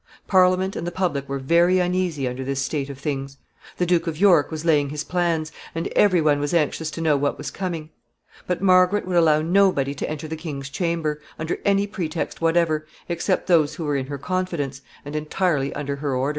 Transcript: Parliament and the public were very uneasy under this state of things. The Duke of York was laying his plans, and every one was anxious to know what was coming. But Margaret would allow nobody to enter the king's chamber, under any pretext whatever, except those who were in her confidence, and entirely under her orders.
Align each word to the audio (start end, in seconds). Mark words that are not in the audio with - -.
Parliament 0.25 0.75
and 0.75 0.87
the 0.87 0.91
public 0.91 1.29
were 1.29 1.37
very 1.37 1.77
uneasy 1.77 2.27
under 2.27 2.43
this 2.43 2.59
state 2.59 2.89
of 2.89 2.97
things. 2.97 3.37
The 3.77 3.85
Duke 3.85 4.07
of 4.07 4.17
York 4.19 4.49
was 4.49 4.65
laying 4.65 4.89
his 4.89 5.03
plans, 5.03 5.51
and 5.75 5.87
every 5.89 6.19
one 6.21 6.39
was 6.39 6.55
anxious 6.55 6.89
to 6.89 7.01
know 7.01 7.15
what 7.15 7.37
was 7.37 7.51
coming. 7.51 7.91
But 8.47 8.63
Margaret 8.63 9.05
would 9.05 9.15
allow 9.15 9.43
nobody 9.43 9.93
to 9.93 10.09
enter 10.09 10.27
the 10.27 10.35
king's 10.35 10.71
chamber, 10.71 11.21
under 11.37 11.59
any 11.63 11.85
pretext 11.85 12.41
whatever, 12.41 12.87
except 13.07 13.45
those 13.45 13.75
who 13.75 13.85
were 13.85 13.95
in 13.95 14.07
her 14.07 14.17
confidence, 14.17 14.81
and 15.05 15.15
entirely 15.15 15.71
under 15.75 15.97
her 15.97 16.15
orders. 16.15 16.29